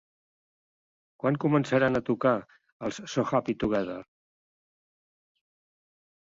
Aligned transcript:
Quan 1.23 1.35
començaran 1.43 1.99
a 1.99 2.01
tocar 2.07 2.31
els 2.87 2.97
So 3.13 3.27
Happy 3.41 3.55
Together? 3.65 3.99